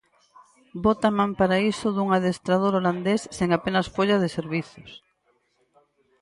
[0.85, 4.89] Bota man para iso dun adestrador holandés sen apenas folla de servizos.